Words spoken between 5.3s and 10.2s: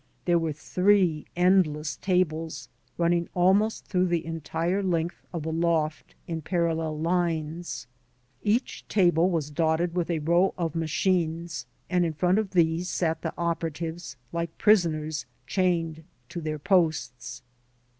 of the loft in parallel lines. Each table was dotted with a